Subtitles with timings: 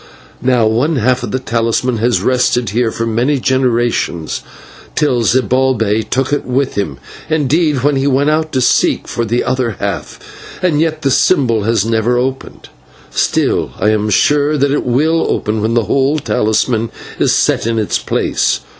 [0.41, 4.41] Now one half of the talisman has rested here for many generations,
[4.95, 6.97] till Zibalbay took it with him
[7.29, 10.19] indeed, when he went out to seek for the other half,
[10.63, 12.69] and yet the symbol has never opened;
[13.11, 16.89] still, I am sure that it will open when the whole talisman
[17.19, 18.61] is set in its place.